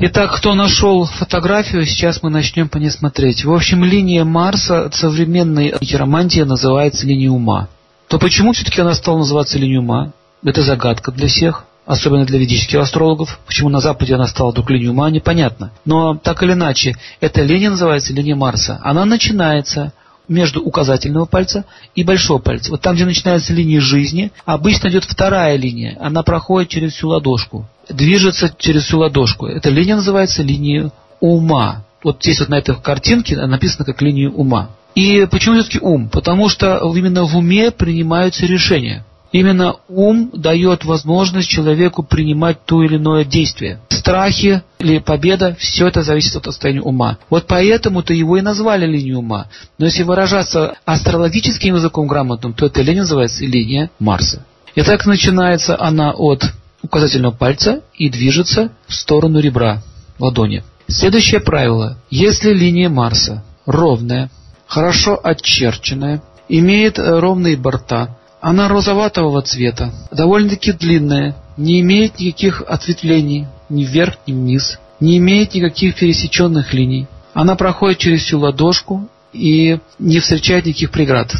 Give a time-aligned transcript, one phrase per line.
[0.00, 3.44] Итак, кто нашел фотографию, сейчас мы начнем по ней смотреть.
[3.44, 7.66] В общем, линия Марса современной хиромантии называется линией ума.
[8.06, 10.12] То почему все-таки она стала называться линией ума?
[10.44, 13.40] Это загадка для всех особенно для ведических астрологов.
[13.46, 15.72] Почему на Западе она стала вдруг линией ума, непонятно.
[15.86, 18.78] Но так или иначе, эта линия называется линия Марса.
[18.84, 19.94] Она начинается
[20.28, 22.70] между указательного пальца и большого пальца.
[22.70, 25.96] Вот там, где начинается линия жизни, обычно идет вторая линия.
[25.98, 29.46] Она проходит через всю ладошку, движется через всю ладошку.
[29.46, 30.90] Эта линия называется линией
[31.20, 31.84] ума.
[32.02, 34.70] Вот здесь вот на этой картинке написано как линия ума.
[34.94, 36.08] И почему все-таки ум?
[36.08, 39.04] Потому что именно в уме принимаются решения.
[39.30, 43.80] Именно ум дает возможность человеку принимать то или иное действие.
[43.90, 47.18] Страхи или победа, все это зависит от состояния ума.
[47.28, 49.48] Вот поэтому-то его и назвали линией ума.
[49.76, 54.46] Но если выражаться астрологическим языком грамотным, то эта линия называется линия Марса.
[54.74, 56.44] И так начинается она от
[56.88, 59.82] указательного пальца и движется в сторону ребра
[60.18, 60.64] ладони.
[60.88, 61.98] Следующее правило.
[62.10, 64.30] Если линия Марса ровная,
[64.66, 73.84] хорошо очерченная, имеет ровные борта, она розоватого цвета, довольно-таки длинная, не имеет никаких ответвлений ни
[73.84, 77.06] вверх, ни вниз, не имеет никаких пересеченных линий.
[77.34, 81.34] Она проходит через всю ладошку и не встречает никаких преград.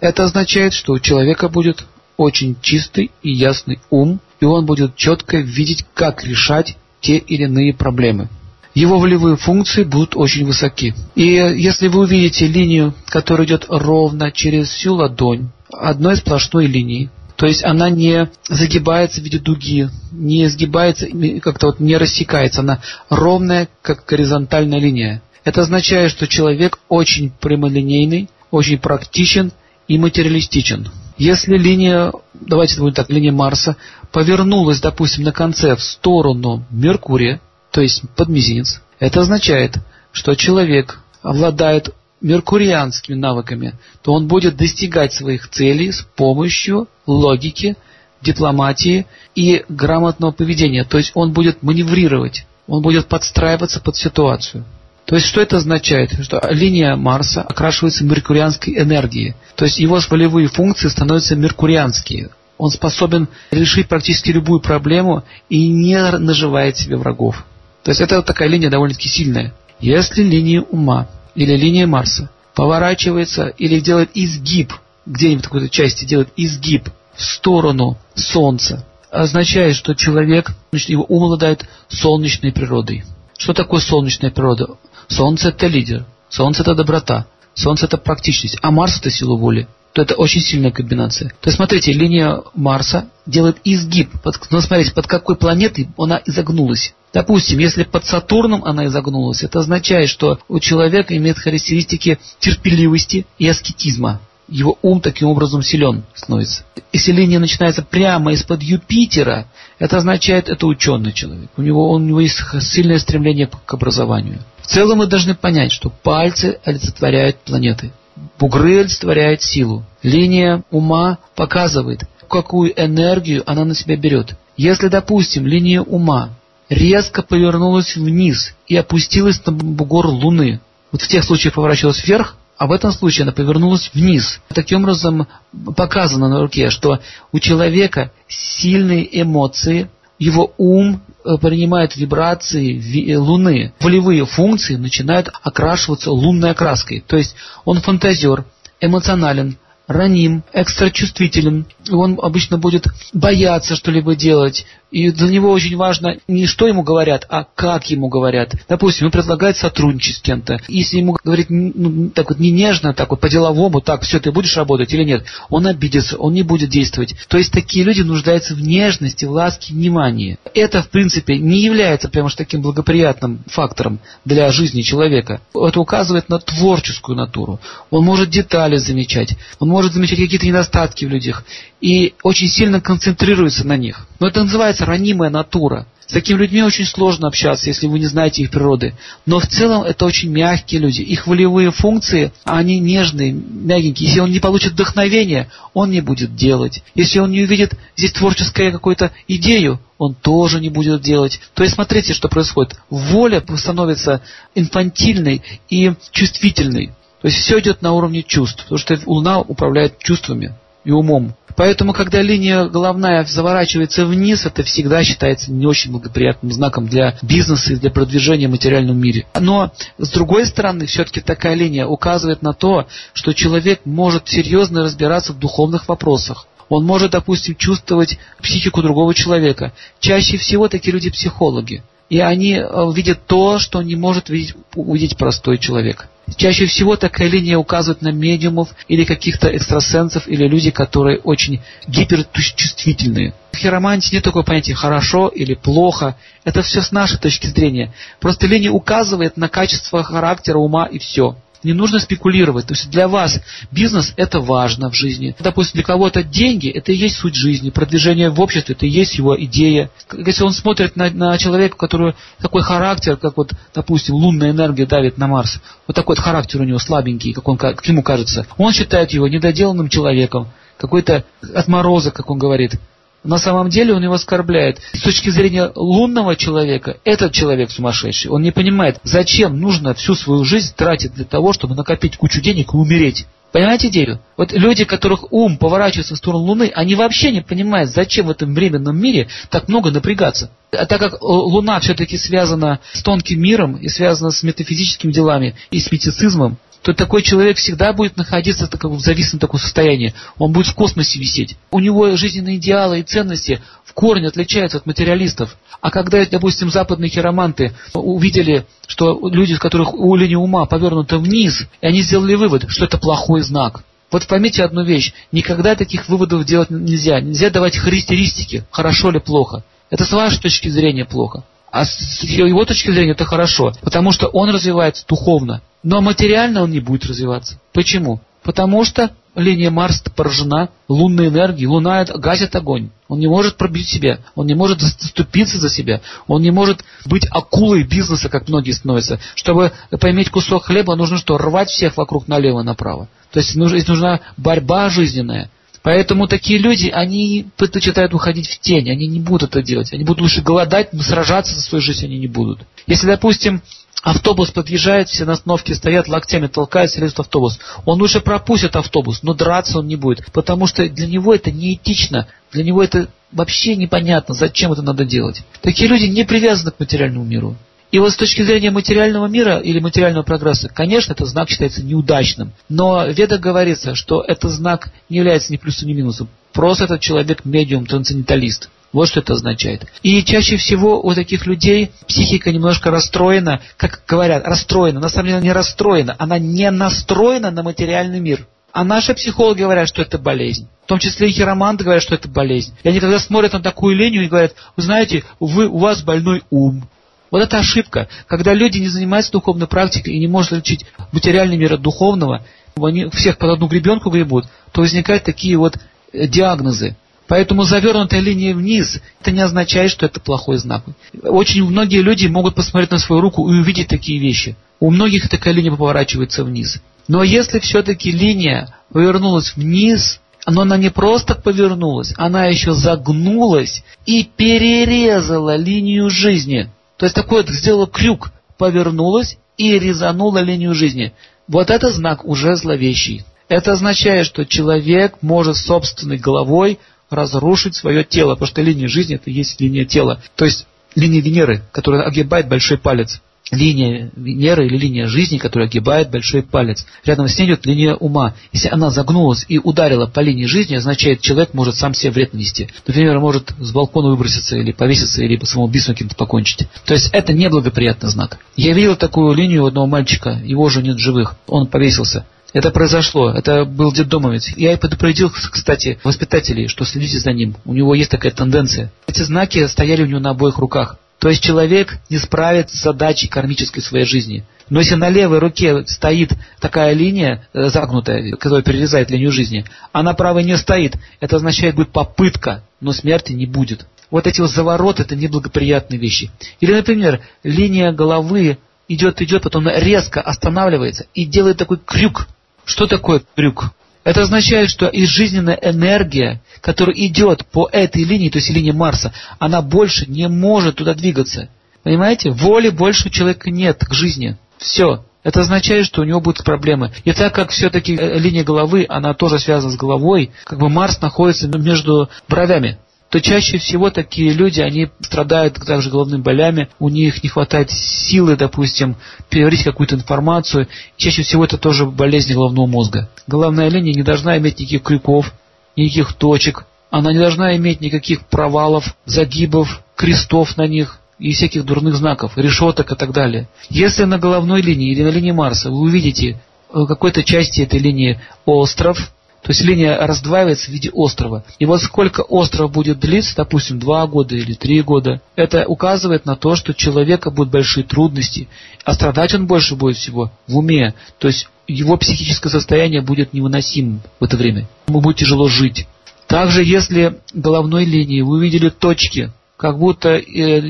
[0.00, 1.86] Это означает, что у человека будет
[2.18, 7.74] очень чистый и ясный ум, и он будет четко видеть, как решать те или иные
[7.74, 8.28] проблемы.
[8.74, 10.94] Его волевые функции будут очень высоки.
[11.14, 17.10] И если вы увидите линию, которая идет ровно через всю ладонь, одной сплошной линии.
[17.36, 21.06] То есть она не загибается в виде дуги, не сгибается,
[21.40, 25.22] как-то вот не рассекается, она ровная, как горизонтальная линия.
[25.44, 29.52] Это означает, что человек очень прямолинейный, очень практичен
[29.88, 30.90] и материалистичен.
[31.20, 33.76] Если линия, давайте будем так, линия Марса
[34.10, 39.74] повернулась, допустим, на конце в сторону Меркурия, то есть под мизинец, это означает,
[40.12, 41.90] что человек обладает
[42.22, 47.76] меркурианскими навыками, то он будет достигать своих целей с помощью логики,
[48.22, 49.04] дипломатии
[49.34, 50.84] и грамотного поведения.
[50.84, 54.64] То есть он будет маневрировать, он будет подстраиваться под ситуацию.
[55.10, 56.12] То есть что это означает?
[56.22, 59.34] Что линия Марса окрашивается меркурианской энергией.
[59.56, 62.30] То есть его волевые функции становятся меркурианские.
[62.58, 67.44] Он способен решить практически любую проблему и не наживает себе врагов.
[67.82, 69.52] То есть это вот такая линия довольно-таки сильная.
[69.80, 74.72] Если линия ума или линия Марса поворачивается или делает изгиб,
[75.06, 81.24] где-нибудь в какой-то части делает изгиб в сторону Солнца, означает, что человек, значит, его ум
[81.24, 83.02] обладает солнечной природой.
[83.40, 84.76] Что такое солнечная природа?
[85.10, 90.02] Солнце это лидер, Солнце это доброта, Солнце это практичность, а Марс это сила воли то
[90.02, 91.30] это очень сильная комбинация.
[91.40, 94.10] То есть, смотрите, линия Марса делает изгиб.
[94.22, 96.94] Под, ну, смотрите, под какой планетой она изогнулась.
[97.12, 103.48] Допустим, если под Сатурном она изогнулась, это означает, что у человека имеет характеристики терпеливости и
[103.48, 104.20] аскетизма.
[104.46, 106.64] Его ум таким образом силен становится.
[106.92, 109.46] Если линия начинается прямо из-под Юпитера,
[109.80, 111.48] это означает, это ученый человек.
[111.56, 114.38] У него, у него есть сильное стремление к образованию.
[114.60, 117.90] В целом мы должны понять, что пальцы олицетворяют планеты.
[118.38, 119.82] Бугры олицетворяют силу.
[120.02, 124.36] Линия ума показывает, какую энергию она на себя берет.
[124.58, 126.28] Если, допустим, линия ума
[126.68, 130.60] резко повернулась вниз и опустилась на бугор Луны,
[130.92, 134.38] вот в тех случаях поворачивалась вверх, а в этом случае она повернулась вниз.
[134.48, 135.26] Таким образом
[135.74, 137.00] показано на руке, что
[137.32, 139.88] у человека сильные эмоции,
[140.18, 143.72] его ум э, принимает вибрации э, Луны.
[143.80, 147.00] Волевые функции начинают окрашиваться лунной окраской.
[147.00, 147.34] То есть
[147.64, 148.44] он фантазер,
[148.78, 149.56] эмоционален,
[149.90, 151.66] раним, экстрачувствителен.
[151.90, 154.64] Он обычно будет бояться что-либо делать.
[154.90, 158.54] И для него очень важно не что ему говорят, а как ему говорят.
[158.68, 160.60] Допустим, ему предлагают сотрудничать с кем-то.
[160.68, 164.56] Если ему говорить ну, так вот не нежно, так вот по-деловому, так, все, ты будешь
[164.56, 167.14] работать или нет, он обидится, он не будет действовать.
[167.28, 170.38] То есть такие люди нуждаются в нежности, в ласке, внимании.
[170.54, 175.40] Это, в принципе, не является прямо уж таким благоприятным фактором для жизни человека.
[175.54, 177.60] Это указывает на творческую натуру.
[177.90, 181.44] Он может детали замечать, он может замечать какие-то недостатки в людях
[181.80, 184.06] и очень сильно концентрируется на них.
[184.18, 185.86] Но это называется ранимая натура.
[186.10, 188.94] С такими людьми очень сложно общаться, если вы не знаете их природы.
[189.26, 191.02] Но в целом это очень мягкие люди.
[191.02, 194.08] Их волевые функции, они нежные, мягенькие.
[194.08, 196.82] Если он не получит вдохновения, он не будет делать.
[196.96, 201.40] Если он не увидит здесь творческую какую-то идею, он тоже не будет делать.
[201.54, 202.74] То есть смотрите, что происходит.
[202.90, 204.20] Воля становится
[204.56, 206.90] инфантильной и чувствительной.
[207.20, 210.54] То есть все идет на уровне чувств, потому что Луна управляет чувствами.
[210.82, 211.34] и умом.
[211.56, 217.74] Поэтому, когда линия головная заворачивается вниз, это всегда считается не очень благоприятным знаком для бизнеса
[217.74, 219.26] и для продвижения в материальном мире.
[219.38, 225.34] Но, с другой стороны, все-таки такая линия указывает на то, что человек может серьезно разбираться
[225.34, 226.46] в духовных вопросах.
[226.70, 229.72] Он может, допустим, чувствовать психику другого человека.
[229.98, 231.82] Чаще всего такие люди психологи.
[232.10, 236.08] И они э, видят то, что не может видеть, увидеть простой человек.
[236.36, 243.34] Чаще всего такая линия указывает на медиумов или каких-то экстрасенсов или люди, которые очень гиперчувствительные.
[243.52, 246.16] В хиромантии нет такого понятия «хорошо» или «плохо».
[246.44, 247.92] Это все с нашей точки зрения.
[248.20, 251.36] Просто линия указывает на качество характера, ума и все.
[251.62, 252.66] Не нужно спекулировать.
[252.66, 253.38] То есть для вас
[253.70, 255.34] бизнес это важно в жизни.
[255.38, 257.70] Допустим, для кого-то деньги это и есть суть жизни.
[257.70, 259.90] Продвижение в обществе это и есть его идея.
[260.12, 264.86] Если он смотрит на, на человека, у которого такой характер, как вот, допустим, лунная энергия
[264.86, 268.46] давит на Марс, вот такой вот характер у него слабенький, как, он, как ему кажется,
[268.56, 272.72] он считает его недоделанным человеком, какой-то отморозок, как он говорит.
[273.22, 274.80] На самом деле он его оскорбляет.
[274.94, 278.30] С точки зрения лунного человека, этот человек сумасшедший.
[278.30, 282.72] Он не понимает, зачем нужно всю свою жизнь тратить для того, чтобы накопить кучу денег
[282.72, 283.26] и умереть.
[283.52, 284.20] Понимаете идею?
[284.36, 288.54] Вот люди, которых ум поворачивается в сторону Луны, они вообще не понимают, зачем в этом
[288.54, 290.50] временном мире так много напрягаться.
[290.70, 295.80] А так как Луна все-таки связана с тонким миром и связана с метафизическими делами и
[295.80, 300.14] с мистицизмом, то такой человек всегда будет находиться в, таком, в зависимом таком состоянии.
[300.38, 301.56] Он будет в космосе висеть.
[301.70, 305.56] У него жизненные идеалы и ценности в корне отличаются от материалистов.
[305.80, 311.66] А когда, допустим, западные хироманты увидели, что люди, у которых у линии ума повернута вниз,
[311.80, 313.82] и они сделали вывод, что это плохой знак.
[314.10, 315.12] Вот поймите одну вещь.
[315.32, 317.20] Никогда таких выводов делать нельзя.
[317.20, 319.62] Нельзя давать характеристики, хорошо или плохо.
[319.88, 321.44] Это с вашей точки зрения плохо.
[321.70, 325.62] А с его точки зрения это хорошо, потому что он развивается духовно.
[325.82, 327.60] Но материально он не будет развиваться.
[327.72, 328.20] Почему?
[328.42, 331.66] Потому что линия Марса поражена лунной энергией.
[331.66, 332.90] Луна гасит огонь.
[333.08, 334.20] Он не может пробить себя.
[334.34, 336.00] Он не может заступиться за себя.
[336.26, 339.20] Он не может быть акулой бизнеса, как многие становятся.
[339.34, 341.38] Чтобы поиметь кусок хлеба, нужно что?
[341.38, 343.08] Рвать всех вокруг налево-направо.
[343.32, 345.50] То есть нужна борьба жизненная.
[345.82, 349.92] Поэтому такие люди, они предпочитают уходить в тень, они не будут это делать.
[349.94, 352.60] Они будут лучше голодать, но сражаться за свою жизнь они не будут.
[352.86, 353.62] Если, допустим,
[354.02, 357.58] автобус подъезжает, все на остановке стоят, локтями толкаются, лезут в автобус.
[357.84, 362.26] Он лучше пропустит автобус, но драться он не будет, потому что для него это неэтично,
[362.52, 365.42] для него это вообще непонятно, зачем это надо делать.
[365.60, 367.56] Такие люди не привязаны к материальному миру.
[367.92, 372.52] И вот с точки зрения материального мира или материального прогресса, конечно, этот знак считается неудачным.
[372.68, 376.28] Но в Ведах говорится, что этот знак не является ни плюсом, ни минусом.
[376.52, 378.68] Просто этот человек медиум, трансценденталист.
[378.92, 379.86] Вот что это означает.
[380.02, 384.98] И чаще всего у таких людей психика немножко расстроена, как говорят, расстроена.
[384.98, 388.46] На самом деле она не расстроена, она не настроена на материальный мир.
[388.72, 390.68] А наши психологи говорят, что это болезнь.
[390.84, 392.74] В том числе и хироманты говорят, что это болезнь.
[392.82, 396.42] И они когда смотрят на такую линию и говорят, вы знаете, вы, у вас больной
[396.50, 396.88] ум.
[397.30, 398.08] Вот это ошибка.
[398.26, 402.44] Когда люди не занимаются духовной практикой и не могут отличить материальный мир от духовного,
[402.76, 405.76] они всех под одну гребенку гребут, то возникают такие вот
[406.12, 406.96] диагнозы.
[407.30, 410.82] Поэтому завернутая линия вниз, это не означает, что это плохой знак.
[411.22, 414.56] Очень многие люди могут посмотреть на свою руку и увидеть такие вещи.
[414.80, 416.82] У многих такая линия поворачивается вниз.
[417.06, 424.24] Но если все-таки линия повернулась вниз, но она не просто повернулась, она еще загнулась и
[424.24, 426.68] перерезала линию жизни.
[426.96, 431.12] То есть такой вот сделала крюк, повернулась и резанула линию жизни.
[431.46, 433.24] Вот это знак уже зловещий.
[433.50, 436.78] Это означает, что человек может собственной головой
[437.10, 440.22] разрушить свое тело, потому что линия жизни это и есть линия тела.
[440.36, 446.10] То есть линия Венеры, которая огибает большой палец линия Венеры или линия жизни, которая огибает
[446.10, 446.86] большой палец.
[447.04, 448.34] Рядом с ней идет линия ума.
[448.52, 452.68] Если она загнулась и ударила по линии жизни, означает, человек может сам себе вред нанести.
[452.86, 456.68] Например, может с балкона выброситься или повеситься, или самоубийством каким-то покончить.
[456.84, 458.38] То есть это неблагоприятный знак.
[458.54, 462.24] Я видел такую линию у одного мальчика, его уже нет живых, он повесился.
[462.52, 464.48] Это произошло, это был детдомовец.
[464.56, 467.54] Я и предупредил, кстати, воспитателей, что следите за ним.
[467.64, 468.90] У него есть такая тенденция.
[469.06, 470.98] Эти знаки стояли у него на обоих руках.
[471.20, 474.44] То есть человек не справится с задачей кармической своей жизни.
[474.70, 480.02] Но если на левой руке стоит такая линия э, загнутая, которая перерезает линию жизни, а
[480.02, 483.86] на правой не стоит, это означает будет попытка, но смерти не будет.
[484.10, 486.30] Вот эти вот завороты– это неблагоприятные вещи.
[486.60, 492.28] Или, например, линия головы идет, идет, потом резко останавливается и делает такой крюк.
[492.70, 493.72] Что такое крюк?
[494.04, 499.12] Это означает, что и жизненная энергия, которая идет по этой линии, то есть линии Марса,
[499.40, 501.48] она больше не может туда двигаться.
[501.82, 502.30] Понимаете?
[502.30, 504.36] Воли больше у человека нет к жизни.
[504.56, 505.04] Все.
[505.24, 506.92] это означает, что у него будут проблемы.
[507.04, 511.00] И так как все-таки э, линия головы, она тоже связана с головой, как бы Марс
[511.00, 512.78] находится между бровями
[513.10, 518.36] то чаще всего такие люди, они страдают также головными болями, у них не хватает силы,
[518.36, 518.96] допустим,
[519.28, 520.68] переварить какую-то информацию.
[520.96, 523.10] Чаще всего это тоже болезнь головного мозга.
[523.26, 525.34] Головная линия не должна иметь никаких крюков,
[525.76, 531.96] никаких точек, она не должна иметь никаких провалов, загибов, крестов на них и всяких дурных
[531.96, 533.48] знаков, решеток и так далее.
[533.68, 536.40] Если на головной линии или на линии Марса вы увидите
[536.72, 539.12] в какой-то части этой линии остров,
[539.50, 541.42] то есть линия раздваивается в виде острова.
[541.58, 546.36] И вот сколько остров будет длиться, допустим, два года или три года, это указывает на
[546.36, 548.46] то, что у человека будут большие трудности,
[548.84, 550.94] а страдать он больше будет всего в уме.
[551.18, 554.68] То есть его психическое состояние будет невыносимым в это время.
[554.86, 555.88] Ему будет тяжело жить.
[556.28, 560.20] Также, если головной линии вы увидели точки, как будто э,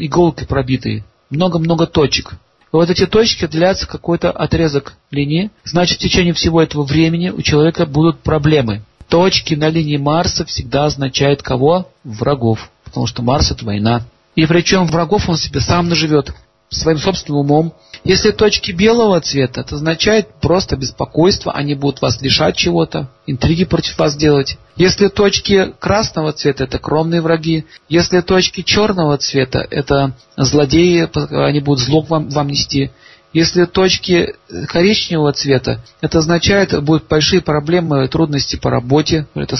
[0.06, 2.32] иголки пробитые, много-много точек.
[2.72, 7.84] Вот эти точки длятся какой-то отрезок линии, значит в течение всего этого времени у человека
[7.84, 8.82] будут проблемы.
[9.08, 11.88] Точки на линии Марса всегда означают кого?
[12.04, 12.70] Врагов.
[12.84, 14.02] Потому что Марс это война.
[14.36, 16.32] И причем врагов он себе сам наживет
[16.70, 17.74] своим собственным умом.
[18.04, 23.98] Если точки белого цвета, это означает просто беспокойство, они будут вас лишать чего-то, интриги против
[23.98, 24.56] вас делать.
[24.76, 27.66] Если точки красного цвета, это кромные враги.
[27.88, 31.08] Если точки черного цвета, это злодеи,
[31.46, 32.90] они будут зло вам, вам нести.
[33.32, 34.34] Если точки
[34.66, 39.26] коричневого цвета, это означает, будут большие проблемы, трудности по работе.
[39.34, 39.56] Это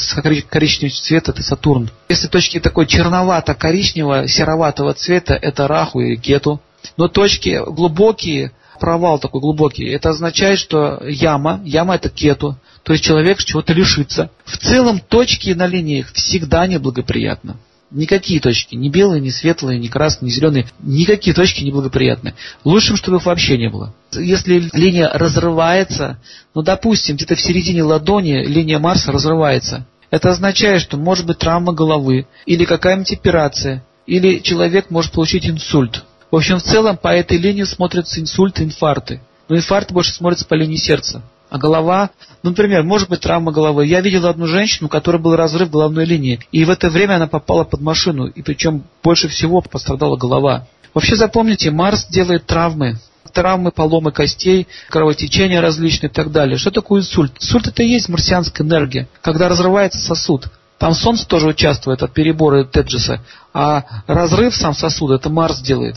[0.49, 1.91] коричневый цвет, это Сатурн.
[2.09, 6.61] Если точки такой черновато-коричневого, сероватого цвета, это Раху и Кету.
[6.97, 13.05] Но точки глубокие, провал такой глубокий, это означает, что яма, яма это кету, то есть
[13.05, 14.31] человек чего-то лишится.
[14.45, 17.57] В целом точки на линиях всегда неблагоприятны.
[17.91, 22.35] Никакие точки, ни белые, ни светлые, ни красные, ни зеленые, никакие точки неблагоприятны.
[22.63, 23.93] Лучшим, чтобы их вообще не было.
[24.13, 26.19] Если линия разрывается,
[26.55, 31.73] ну, допустим, где-то в середине ладони линия Марса разрывается, это означает, что может быть травма
[31.73, 36.05] головы, или какая-нибудь операция, или человек может получить инсульт.
[36.31, 39.21] В общем, в целом по этой линии смотрятся инсульты, инфаркты.
[39.49, 41.23] Но инфаркт больше смотрится по линии сердца.
[41.51, 42.11] А голова,
[42.45, 43.85] ну, например, может быть травма головы.
[43.85, 47.27] Я видел одну женщину, у которой был разрыв головной линии, и в это время она
[47.27, 50.69] попала под машину, и причем больше всего пострадала голова.
[50.95, 52.99] Вообще запомните, Марс делает травмы,
[53.33, 56.57] травмы, поломы костей, кровотечения различные и так далее.
[56.57, 57.33] Что такое инсульт?
[57.41, 60.47] Инсульт это и есть марсианская энергия, когда разрывается сосуд.
[60.79, 63.21] Там Солнце тоже участвует от перебора Теджеса,
[63.53, 65.97] а разрыв сам сосуда это Марс делает.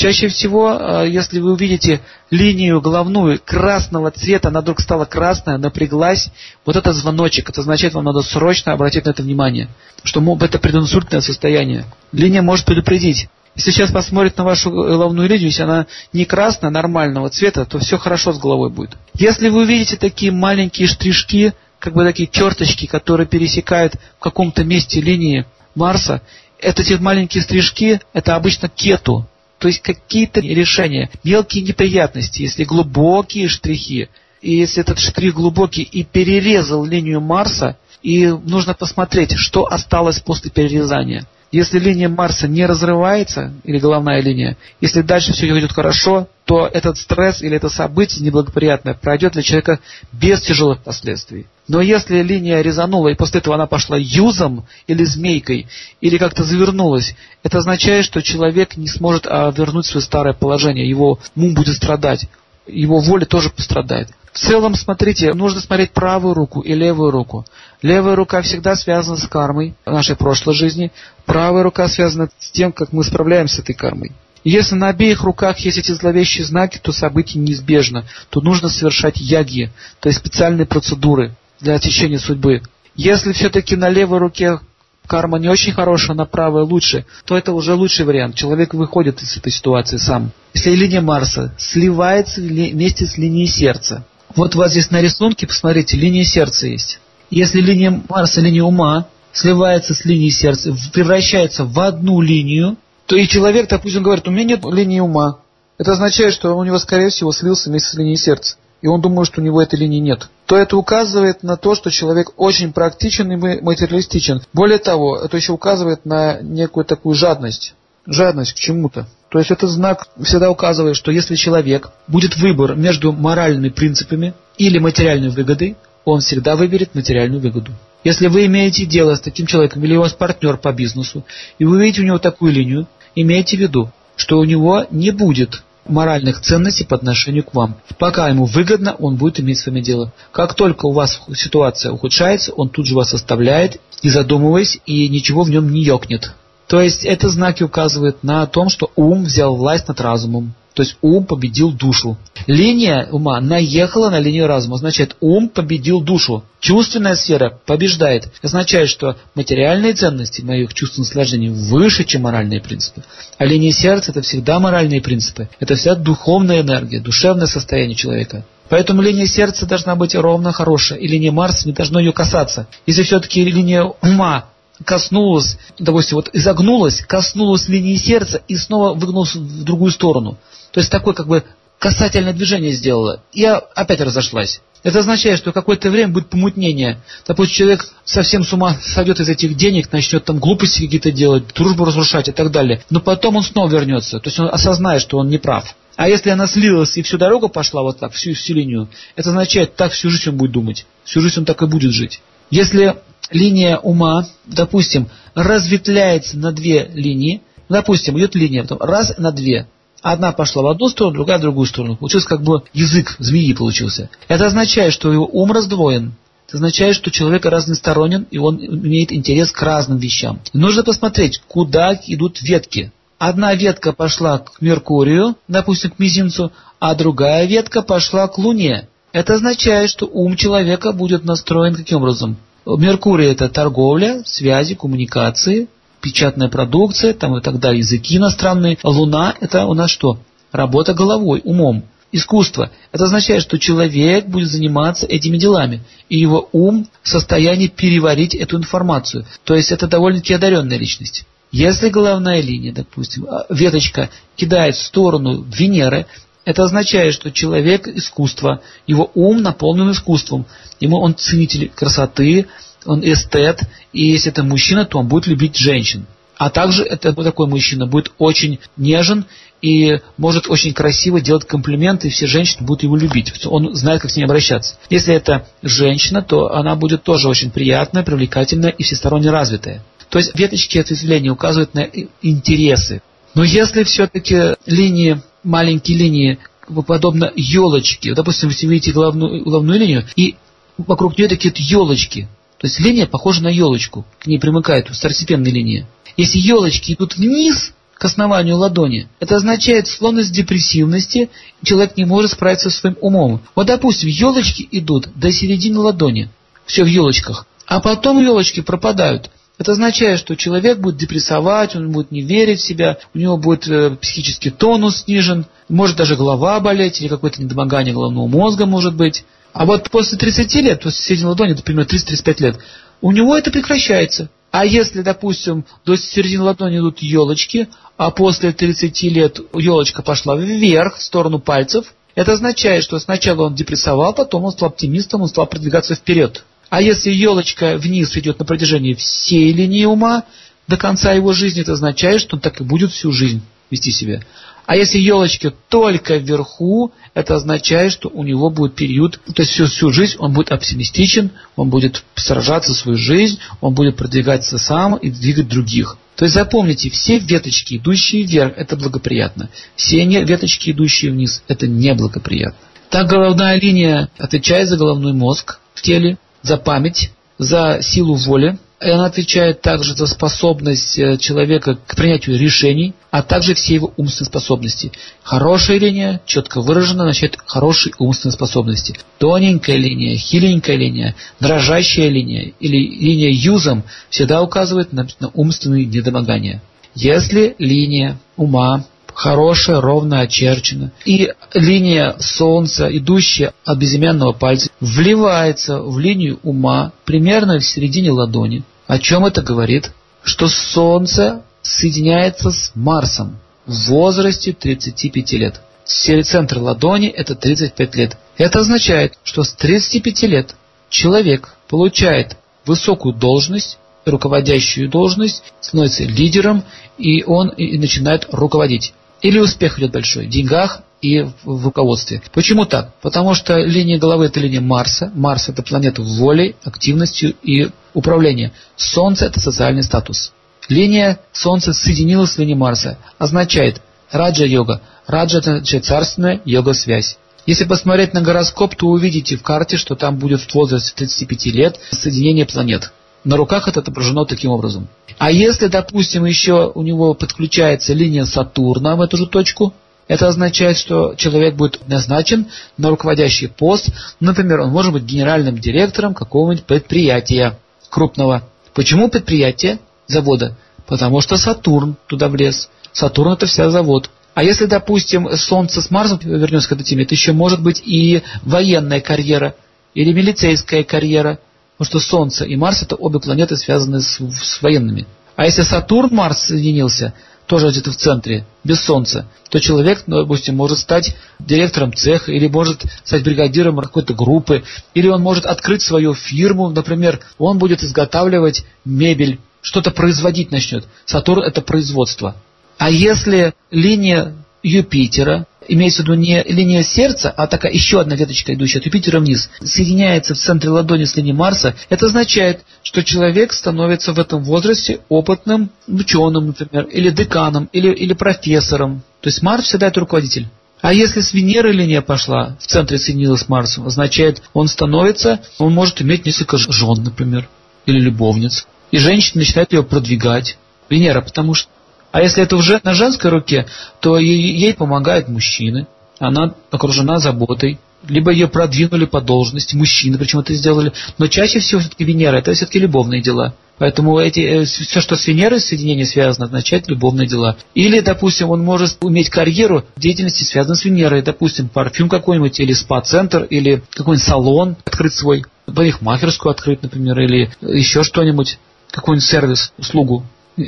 [0.00, 6.30] Чаще всего, э, если вы увидите линию головную красного цвета, она вдруг стала красная, напряглась,
[6.64, 9.68] вот это звоночек, это означает, вам надо срочно обратить на это внимание,
[10.02, 11.84] что это прединсультное состояние.
[12.12, 13.28] Линия может предупредить.
[13.56, 17.98] Если сейчас посмотреть на вашу головную линию, если она не красная, нормального цвета, то все
[17.98, 18.96] хорошо с головой будет.
[19.12, 25.02] Если вы увидите такие маленькие штришки, как бы такие черточки, которые пересекают в каком-то месте
[25.02, 26.22] линии Марса,
[26.58, 29.26] это эти маленькие стрижки, это обычно кету.
[29.60, 34.08] То есть какие-то решения, мелкие неприятности, если глубокие штрихи,
[34.40, 40.50] и если этот штрих глубокий и перерезал линию Марса, и нужно посмотреть, что осталось после
[40.50, 41.26] перерезания.
[41.52, 46.96] Если линия Марса не разрывается, или головная линия, если дальше все идет хорошо, то этот
[46.96, 49.80] стресс или это событие неблагоприятное пройдет для человека
[50.12, 51.46] без тяжелых последствий.
[51.66, 55.66] Но если линия резанула, и после этого она пошла юзом или змейкой,
[56.00, 61.18] или как-то завернулась, это означает, что человек не сможет а, вернуть свое старое положение, его
[61.34, 62.28] ум будет страдать,
[62.66, 64.08] его воля тоже пострадает.
[64.32, 67.44] В целом, смотрите, нужно смотреть правую руку и левую руку.
[67.82, 70.92] Левая рука всегда связана с кармой нашей прошлой жизни.
[71.26, 74.12] Правая рука связана с тем, как мы справляемся с этой кармой.
[74.44, 78.04] если на обеих руках есть эти зловещие знаки, то событие неизбежно.
[78.30, 82.62] То нужно совершать яги, то есть специальные процедуры для очищения судьбы.
[82.94, 84.60] Если все-таки на левой руке
[85.06, 88.36] карма не очень хорошая, на правой лучше, то это уже лучший вариант.
[88.36, 90.30] Человек выходит из этой ситуации сам.
[90.54, 94.04] Если линия Марса сливается вместе с линией сердца,
[94.36, 97.00] вот у вас здесь на рисунке, посмотрите, линия сердца есть.
[97.30, 103.26] Если линия Марса, линия ума, сливается с линией сердца, превращается в одну линию, то и
[103.26, 105.38] человек, допустим, говорит, у меня нет линии ума.
[105.78, 108.56] Это означает, что у него, скорее всего, слился вместе с линией сердца.
[108.82, 110.28] И он думает, что у него этой линии нет.
[110.46, 114.42] То это указывает на то, что человек очень практичен и материалистичен.
[114.52, 117.74] Более того, это еще указывает на некую такую жадность.
[118.06, 119.06] Жадность к чему-то.
[119.30, 124.78] То есть это знак всегда указывает, что если человек будет выбор между моральными принципами или
[124.78, 127.70] материальной выгодой, он всегда выберет материальную выгоду.
[128.02, 131.24] Если вы имеете дело с таким человеком или у вас партнер по бизнесу,
[131.58, 135.62] и вы видите у него такую линию, имейте в виду, что у него не будет
[135.86, 137.76] моральных ценностей по отношению к вам.
[137.98, 140.12] Пока ему выгодно, он будет иметь с вами дело.
[140.32, 145.42] Как только у вас ситуация ухудшается, он тут же вас оставляет, не задумываясь, и ничего
[145.42, 146.32] в нем не ёкнет.
[146.70, 150.54] То есть это знаки указывают на том, что ум взял власть над разумом.
[150.72, 152.16] То есть ум победил душу.
[152.46, 154.76] Линия ума наехала на линию разума.
[154.76, 156.44] Означает, ум победил душу.
[156.60, 158.28] Чувственная сфера побеждает.
[158.40, 163.02] Означает, что материальные ценности моих чувств наслаждений выше, чем моральные принципы.
[163.36, 165.48] А линия сердца это всегда моральные принципы.
[165.58, 168.44] Это вся духовная энергия, душевное состояние человека.
[168.68, 171.00] Поэтому линия сердца должна быть ровно хорошая.
[171.00, 172.68] И линия Марса не должно ее касаться.
[172.86, 174.44] Если все-таки линия ума
[174.84, 180.38] коснулась, допустим, вот изогнулась, коснулась линии сердца и снова выгнулась в другую сторону.
[180.72, 181.44] То есть такое как бы
[181.78, 183.22] касательное движение сделала.
[183.32, 184.60] И опять разошлась.
[184.82, 187.00] Это означает, что какое-то время будет помутнение.
[187.26, 191.84] Допустим, человек совсем с ума сойдет из этих денег, начнет там глупости какие-то делать, дружбу
[191.84, 192.82] разрушать и так далее.
[192.88, 194.20] Но потом он снова вернется.
[194.20, 195.74] То есть он осознает, что он не прав.
[195.96, 199.76] А если она слилась и всю дорогу пошла вот так, всю, всю линию, это означает,
[199.76, 200.86] так всю жизнь он будет думать.
[201.04, 202.22] Всю жизнь он так и будет жить.
[202.50, 202.96] Если
[203.30, 209.66] линия ума, допустим, разветвляется на две линии, допустим, идет линия, потом раз на две,
[210.02, 211.96] Одна пошла в одну сторону, другая в другую сторону.
[211.96, 214.08] Получился как бы язык змеи получился.
[214.28, 216.14] Это означает, что его ум раздвоен.
[216.48, 220.40] Это означает, что человек разносторонен, и он имеет интерес к разным вещам.
[220.52, 222.92] Нужно посмотреть, куда идут ветки.
[223.18, 228.88] Одна ветка пошла к Меркурию, допустим, к мизинцу, а другая ветка пошла к Луне.
[229.12, 232.38] Это означает, что ум человека будет настроен каким образом?
[232.66, 235.68] Меркурий– это торговля, связи, коммуникации,
[236.00, 238.78] печатная продукция там и так далее, языки иностранные.
[238.82, 240.18] Луна– это у нас что?
[240.52, 241.84] Работа головой, умом.
[242.12, 242.72] Искусство.
[242.90, 248.56] Это означает, что человек будет заниматься этими делами, и его ум в состоянии переварить эту
[248.56, 249.26] информацию.
[249.44, 251.24] То есть это довольно-таки одаренная личность.
[251.52, 256.06] Если головная линия, допустим, а, веточка кидает в сторону Венеры,
[256.44, 260.46] это означает, что человек искусства, его ум наполнен искусством.
[260.80, 262.46] Ему он ценитель красоты,
[262.86, 263.60] он эстет,
[263.92, 266.06] и если это мужчина, то он будет любить женщин.
[266.36, 269.26] А также это такой мужчина будет очень нежен
[269.60, 273.30] и может очень красиво делать комплименты, и все женщины будут его любить.
[273.44, 274.76] Он знает, как с ней обращаться.
[274.88, 279.84] Если это женщина, то она будет тоже очень приятная, привлекательная и всесторонне развитая.
[280.08, 281.86] То есть веточки ответвления указывают на
[282.22, 283.02] интересы.
[283.34, 286.38] Но если все-таки линии, маленькие линии,
[286.86, 290.36] подобно елочке, допустим, вы видите главную, главную линию, и
[290.76, 295.50] вокруг нее такие вот елочки, то есть линия похожа на елочку, к ней примыкает второстепенная
[295.50, 295.86] линия.
[296.16, 301.28] Если елочки идут вниз, к основанию ладони, это означает склонность депрессивности,
[301.62, 303.42] человек не может справиться со своим умом.
[303.54, 306.30] Вот, допустим, елочки идут до середины ладони,
[306.64, 309.30] все в елочках, а потом елочки пропадают.
[309.60, 313.68] Это означает, что человек будет депрессовать, он будет не верить в себя, у него будет
[313.68, 319.22] э, психический тонус снижен, может даже голова болеть или какое-то недомогание головного мозга может быть.
[319.52, 322.58] А вот после 30 лет, после середины ладони, это примерно 30-35 лет,
[323.02, 324.30] у него это прекращается.
[324.50, 327.68] А если, допустим, до середины ладони идут елочки,
[327.98, 333.54] а после 30 лет елочка пошла вверх, в сторону пальцев, это означает, что сначала он
[333.54, 336.44] депрессовал, потом он стал оптимистом, он стал продвигаться вперед.
[336.70, 340.24] А если елочка вниз идет на протяжении всей линии ума,
[340.68, 344.22] до конца его жизни, это означает, что он так и будет всю жизнь вести себя.
[344.66, 349.66] А если елочки только вверху, это означает, что у него будет период, то есть всю,
[349.66, 355.10] всю жизнь он будет оптимистичен, он будет сражаться свою жизнь, он будет продвигаться сам и
[355.10, 355.96] двигать других.
[356.14, 359.48] То есть запомните, все веточки, идущие вверх, это благоприятно.
[359.74, 362.60] Все веточки, идущие вниз, это неблагоприятно.
[362.90, 368.88] Так головная линия отвечает за головной мозг в теле, за память, за силу воли, и
[368.88, 374.28] она отвечает также за способность э, человека к принятию решений, а также все его умственные
[374.28, 374.90] способности.
[375.22, 378.94] Хорошая линия, четко выражена, значит хорошие умственные способности.
[379.18, 386.62] Тоненькая линия, хиленькая линия, дрожащая линия или линия юзом всегда указывает на, умственные недомогания.
[386.94, 390.92] Если линия ума хорошая, ровно очерчена.
[391.04, 398.62] И линия Солнца, идущая от безымянного пальца, вливается в линию ума примерно в середине ладони.
[398.86, 399.92] О чем это говорит?
[400.22, 405.60] Что Солнце соединяется с Марсом в возрасте 35 лет.
[405.84, 408.16] Центр ладони– это 35 лет.
[408.36, 410.54] Это означает, что с 35 лет
[410.88, 416.64] человек получает высокую должность, руководящую должность, становится лидером,
[416.96, 418.94] и он и начинает руководить.
[419.22, 422.22] Или успех идет большой в деньгах и в руководстве.
[422.32, 422.94] Почему так?
[423.00, 425.10] Потому что линия головы это линия Марса.
[425.14, 428.52] Марс это планета волей, активностью и управления.
[428.76, 430.32] Солнце это социальный статус.
[430.68, 432.98] Линия Солнца соединилась с линией Марса.
[433.18, 433.80] Означает,
[434.10, 434.80] Раджа-йога.
[435.06, 437.16] Раджа– это царственная йога-связь.
[437.46, 441.80] Если посмотреть на гороскоп, то увидите в карте, что там будет в возрасте 35 лет
[441.90, 442.92] соединение планет.
[443.24, 444.88] На руках это отображено таким образом.
[445.18, 449.74] А если, допустим, еще у него подключается линия Сатурна в эту же точку,
[450.08, 452.46] это означает, что человек будет назначен
[452.78, 453.90] на руководящий пост.
[454.18, 457.58] Например, он может быть генеральным директором какого-нибудь предприятия
[457.90, 458.42] крупного.
[458.74, 460.56] Почему предприятие завода?
[460.86, 462.70] Потому что Сатурн туда влез.
[462.92, 464.10] Сатурн это вся завод.
[464.34, 468.22] А если, допустим, Солнце с Марсом, вернемся к этой теме, это еще может быть и
[468.42, 469.54] военная карьера,
[469.94, 471.38] или милицейская карьера,
[471.80, 475.06] потому что Солнце и Марс это обе планеты связаны с, с военными.
[475.34, 477.14] А если Сатурн, Марс соединился,
[477.46, 482.48] тоже где-то в центре, без Солнца, то человек, ну, допустим, может стать директором цеха, или
[482.48, 484.62] может стать бригадиром какой-то группы,
[484.92, 490.86] или он может открыть свою фирму, например, он будет изготавливать мебель, что-то производить начнет.
[491.06, 492.36] Сатурн это производство.
[492.76, 498.52] А если линия Юпитера, имеется в виду не линия сердца, а такая еще одна веточка,
[498.52, 503.52] идущая от Юпитера вниз, соединяется в центре ладони с линией Марса, это означает, что человек
[503.52, 509.02] становится в этом возрасте опытным ученым, например, или деканом, или, или профессором.
[509.20, 510.48] То есть Марс всегда это руководитель.
[510.80, 515.74] А если с Венеры линия пошла, в центре соединилась с Марсом, означает, он становится, он
[515.74, 517.48] может иметь несколько жен, например,
[517.86, 518.66] или любовниц.
[518.90, 520.56] И женщина начинает ее продвигать.
[520.88, 521.70] Венера, потому что
[522.12, 523.66] а если это уже на женской руке,
[524.00, 525.86] то ей, помогают мужчины.
[526.18, 527.78] Она окружена заботой.
[528.08, 530.92] Либо ее продвинули по должности, мужчины причем это сделали.
[531.18, 533.54] Но чаще всего все-таки Венера, это все-таки любовные дела.
[533.76, 537.56] Поэтому эти, э, все, что с Венерой соединение связано, означает любовные дела.
[537.74, 541.22] Или, допустим, он может иметь карьеру в деятельности, связанной с Венерой.
[541.22, 548.02] Допустим, парфюм какой-нибудь, или спа-центр, или какой-нибудь салон открыть свой, парикмахерскую открыть, например, или еще
[548.02, 548.58] что-нибудь,
[548.90, 550.24] какой-нибудь сервис, услугу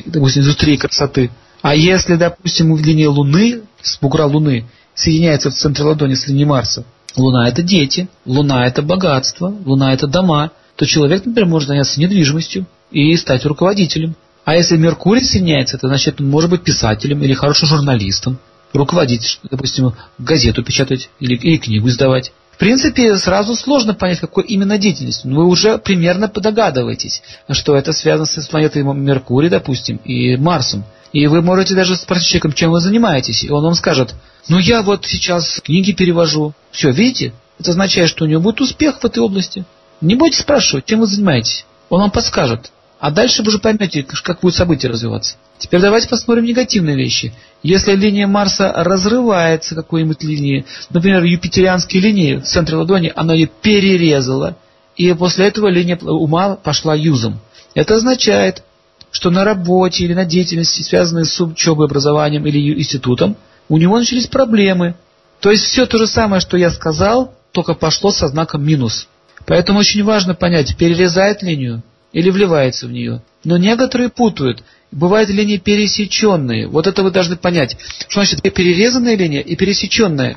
[0.07, 1.31] допустим, индустрии красоты.
[1.62, 6.85] А если, допустим, линия Луны, с бугра Луны, соединяется в центре ладони с линией Марса,
[7.16, 12.66] Луна это дети, Луна это богатство, Луна это дома, то человек, например, может заняться недвижимостью
[12.90, 14.14] и стать руководителем.
[14.44, 18.38] А если Меркурий соединяется, это значит, он может быть писателем или хорошим журналистом,
[18.72, 22.33] руководить, допустим, газету печатать или, или книгу издавать.
[22.53, 25.25] В принципе, сразу сложно понять, какой именно деятельность.
[25.25, 30.85] Но вы уже примерно догадываетесь, что это связано с планетой Меркурий, допустим, и Марсом.
[31.12, 34.15] И вы можете даже спросить человека, чем вы занимаетесь, и он вам скажет,
[34.49, 36.55] ну я вот сейчас книги перевожу.
[36.71, 37.35] Все, видите?
[37.59, 39.65] Это означает, что у него будет успех в этой области.
[40.01, 41.67] Не будете спрашивать, чем вы занимаетесь.
[41.91, 42.71] Он вам подскажет.
[43.03, 45.35] А дальше вы уже поймете, как будут события развиваться.
[45.59, 47.35] Теперь давайте посмотрим негативные вещи.
[47.65, 54.57] Если линия Марса разрывается какой-нибудь линией, например, юпитерианские линии в центре ладони, она ее перерезала,
[54.95, 57.41] и после этого линия ума пошла юзом.
[57.75, 58.62] Это означает,
[59.11, 63.35] что на работе или на деятельности, связанной с учебой, образованием или институтом,
[63.69, 64.95] у него начались проблемы.
[65.41, 69.09] То есть все то же самое, что я сказал, только пошло со знаком минус.
[69.45, 73.22] Поэтому очень важно понять, перерезает линию или вливается в нее.
[73.44, 74.62] Но некоторые путают.
[74.90, 76.68] Бывают линии пересеченные.
[76.68, 77.77] Вот это вы должны понять.
[78.09, 80.37] Что значит перерезанная линия и пересеченная?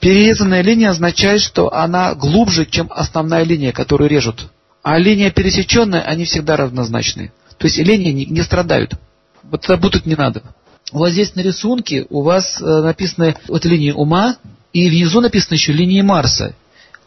[0.00, 4.48] Перерезанная линия означает, что она глубже, чем основная линия, которую режут.
[4.82, 7.32] А линия пересеченная, они всегда равнозначны.
[7.58, 8.92] То есть линии не, не страдают.
[9.42, 10.42] Вот путать не надо.
[10.92, 14.36] У вас здесь на рисунке у вас э, написаны вот линии ума,
[14.72, 16.54] и внизу написано еще линии Марса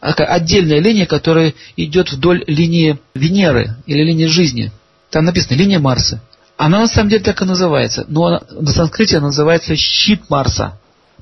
[0.02, 4.72] отдельная линия, которая идет вдоль линии Венеры или линии жизни.
[5.10, 6.22] Там написано линия Марса.
[6.58, 10.78] Она на самом деле так и называется, но на санскрите она называется щит Марса.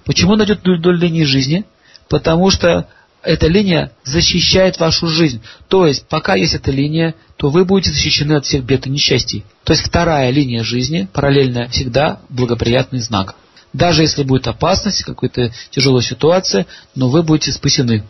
[0.05, 1.65] Почему она идет вдоль линии жизни?
[2.09, 2.87] Потому что
[3.21, 5.41] эта линия защищает вашу жизнь.
[5.67, 9.43] То есть, пока есть эта линия, то вы будете защищены от всех бед и несчастий.
[9.63, 13.35] То есть, вторая линия жизни, параллельная, всегда благоприятный знак.
[13.73, 18.03] Даже если будет опасность, какая-то тяжелая ситуация, но вы будете спасены.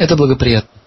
[0.00, 0.79] Это благоприятно.